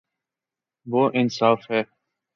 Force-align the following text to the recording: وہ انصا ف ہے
وہ 0.87 1.09
انصا 1.13 1.53
ف 1.55 1.71
ہے 1.71 1.81